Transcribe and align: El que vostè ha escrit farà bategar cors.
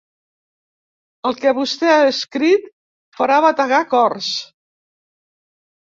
El 1.29 1.37
que 1.43 1.51
vostè 1.59 1.91
ha 1.97 2.01
escrit 2.15 2.67
farà 3.21 3.39
bategar 3.49 3.87
cors. 3.97 4.35